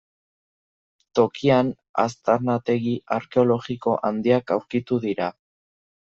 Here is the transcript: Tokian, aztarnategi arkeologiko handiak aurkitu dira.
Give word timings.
Tokian, 1.17 1.67
aztarnategi 2.03 2.93
arkeologiko 3.17 3.93
handiak 4.09 4.55
aurkitu 4.57 4.99
dira. 5.05 5.29